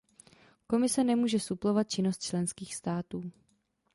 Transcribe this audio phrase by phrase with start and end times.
[0.67, 3.31] Komise nemůže suplovat činnost členských států.